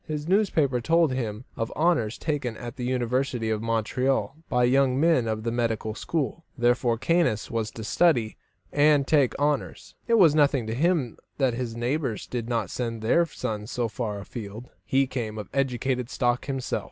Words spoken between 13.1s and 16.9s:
sons so far afield; he came of educated stock himself.